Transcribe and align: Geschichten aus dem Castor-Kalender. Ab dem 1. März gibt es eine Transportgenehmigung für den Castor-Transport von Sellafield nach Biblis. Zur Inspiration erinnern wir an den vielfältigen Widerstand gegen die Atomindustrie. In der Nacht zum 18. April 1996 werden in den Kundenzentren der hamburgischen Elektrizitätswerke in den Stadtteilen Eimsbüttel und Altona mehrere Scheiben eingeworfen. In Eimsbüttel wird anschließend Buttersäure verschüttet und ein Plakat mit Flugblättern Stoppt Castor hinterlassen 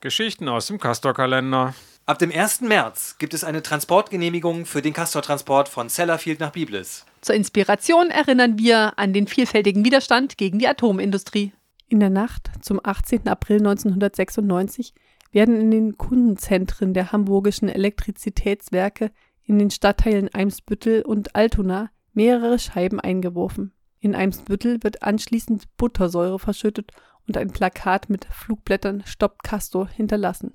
Geschichten 0.00 0.48
aus 0.48 0.66
dem 0.66 0.78
Castor-Kalender. 0.78 1.74
Ab 2.06 2.18
dem 2.18 2.32
1. 2.32 2.62
März 2.62 3.16
gibt 3.18 3.34
es 3.34 3.44
eine 3.44 3.62
Transportgenehmigung 3.62 4.66
für 4.66 4.82
den 4.82 4.92
Castor-Transport 4.92 5.68
von 5.68 5.88
Sellafield 5.88 6.40
nach 6.40 6.52
Biblis. 6.52 7.04
Zur 7.20 7.34
Inspiration 7.34 8.10
erinnern 8.10 8.58
wir 8.58 8.98
an 8.98 9.12
den 9.12 9.26
vielfältigen 9.26 9.84
Widerstand 9.84 10.38
gegen 10.38 10.58
die 10.58 10.66
Atomindustrie. 10.66 11.52
In 11.88 12.00
der 12.00 12.10
Nacht 12.10 12.50
zum 12.62 12.80
18. 12.82 13.28
April 13.28 13.58
1996 13.58 14.94
werden 15.32 15.60
in 15.60 15.70
den 15.70 15.98
Kundenzentren 15.98 16.94
der 16.94 17.12
hamburgischen 17.12 17.68
Elektrizitätswerke 17.68 19.10
in 19.44 19.58
den 19.58 19.70
Stadtteilen 19.70 20.32
Eimsbüttel 20.32 21.02
und 21.02 21.36
Altona 21.36 21.90
mehrere 22.12 22.58
Scheiben 22.58 23.00
eingeworfen. 23.00 23.72
In 24.00 24.14
Eimsbüttel 24.14 24.82
wird 24.82 25.02
anschließend 25.02 25.76
Buttersäure 25.76 26.38
verschüttet 26.38 26.92
und 27.26 27.36
ein 27.36 27.50
Plakat 27.50 28.08
mit 28.08 28.24
Flugblättern 28.24 29.02
Stoppt 29.06 29.42
Castor 29.42 29.88
hinterlassen 29.88 30.52